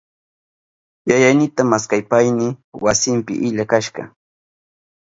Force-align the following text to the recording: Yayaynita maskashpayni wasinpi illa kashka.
Yayaynita 1.09 1.61
maskashpayni 1.71 2.47
wasinpi 2.83 3.33
illa 3.47 3.63
kashka. 3.71 4.03